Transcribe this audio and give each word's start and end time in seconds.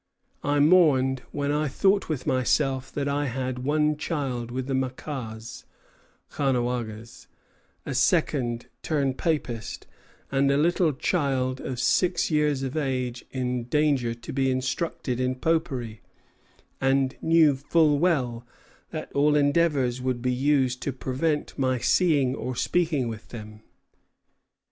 I 0.43 0.59
mourned 0.59 1.19
when 1.31 1.51
I 1.51 1.67
thought 1.67 2.09
with 2.09 2.25
myself 2.25 2.91
that 2.93 3.07
I 3.07 3.27
had 3.27 3.59
one 3.59 3.97
child 3.97 4.49
with 4.49 4.65
the 4.65 4.73
Maquas 4.73 5.65
[Caughnawagas], 6.31 7.27
a 7.85 7.93
second 7.93 8.65
turned 8.81 9.19
papist, 9.19 9.85
and 10.31 10.49
a 10.49 10.57
little 10.57 10.91
child 10.91 11.59
of 11.61 11.79
six 11.79 12.31
years 12.31 12.63
of 12.63 12.75
age 12.75 13.25
in 13.29 13.65
danger 13.65 14.15
to 14.15 14.33
be 14.33 14.49
instructed 14.49 15.19
in 15.19 15.35
popery, 15.35 16.01
and 16.81 17.15
knew 17.21 17.55
full 17.55 17.99
well 17.99 18.43
that 18.89 19.11
all 19.13 19.35
endeavors 19.35 20.01
would 20.01 20.19
be 20.23 20.33
used 20.33 20.81
to 20.81 20.91
prevent 20.91 21.55
my 21.59 21.77
seeing 21.77 22.33
or 22.33 22.55
speaking 22.55 23.07
with 23.07 23.27
them." 23.29 23.61